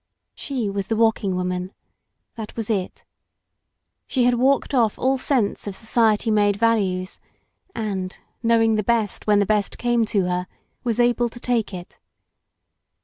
She 0.33 0.67
was 0.67 0.87
the 0.87 0.95
Walking 0.95 1.35
Woman. 1.35 1.73
That 2.33 2.55
was 2.55 2.71
it. 2.71 3.05
She 4.07 4.23
had 4.23 4.33
walked 4.33 4.73
off 4.73 4.97
all 4.97 5.19
sense 5.19 5.67
of 5.67 5.75
society 5.75 6.31
made 6.31 6.57
values, 6.57 7.19
and, 7.75 8.17
knowing 8.41 8.73
the 8.77 8.83
best 8.83 9.27
when 9.27 9.37
the 9.37 9.45
best 9.45 9.77
came 9.77 10.03
to 10.05 10.25
her, 10.25 10.47
was 10.83 10.99
able 10.99 11.29
to 11.29 11.39
take 11.39 11.71
it. 11.71 11.99